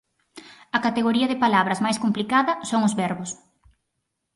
A 0.77 0.79
categoría 0.85 1.29
de 1.29 1.41
palabras 1.43 1.79
máis 1.85 1.97
complicada 2.03 2.53
son 2.69 2.81
os 2.87 2.93
verbos. 3.03 3.29